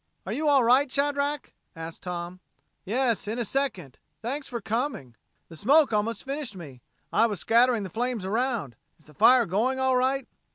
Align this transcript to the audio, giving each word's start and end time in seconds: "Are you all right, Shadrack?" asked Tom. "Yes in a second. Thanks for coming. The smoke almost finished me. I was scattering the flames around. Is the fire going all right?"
"Are 0.25 0.33
you 0.33 0.47
all 0.49 0.63
right, 0.63 0.89
Shadrack?" 0.91 1.53
asked 1.75 2.01
Tom. 2.01 2.39
"Yes 2.85 3.27
in 3.27 3.37
a 3.37 3.45
second. 3.45 3.99
Thanks 4.23 4.47
for 4.47 4.59
coming. 4.59 5.15
The 5.47 5.55
smoke 5.55 5.93
almost 5.93 6.23
finished 6.23 6.55
me. 6.55 6.81
I 7.13 7.27
was 7.27 7.39
scattering 7.39 7.83
the 7.83 7.89
flames 7.91 8.25
around. 8.25 8.75
Is 8.97 9.05
the 9.05 9.13
fire 9.13 9.45
going 9.45 9.77
all 9.79 9.95
right?" 9.95 10.27